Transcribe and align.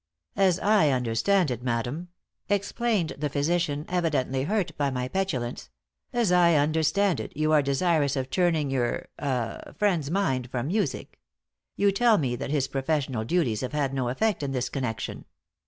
"As 0.35 0.57
I 0.59 0.89
understand 0.89 1.51
it, 1.51 1.61
madam," 1.61 2.07
explained 2.49 3.13
the 3.19 3.29
physician, 3.29 3.85
evidently 3.87 4.45
hurt 4.45 4.75
by 4.75 4.89
my 4.89 5.07
petulance, 5.07 5.69
"as 6.11 6.31
I 6.31 6.55
understand 6.55 7.19
it, 7.19 7.37
you 7.37 7.51
are 7.51 7.61
desirous 7.61 8.15
of 8.15 8.31
turning 8.31 8.71
your 8.71 9.05
ah 9.19 9.61
friend's 9.77 10.09
mind 10.09 10.49
from 10.49 10.69
music. 10.69 11.19
You 11.75 11.91
tell 11.91 12.17
me 12.17 12.35
that 12.35 12.49
his 12.49 12.67
professional 12.67 13.23
duties 13.25 13.61
have 13.61 13.73
had 13.73 13.93
no 13.93 14.09
effect 14.09 14.41
in 14.41 14.53
this 14.53 14.69
connection. 14.69 15.25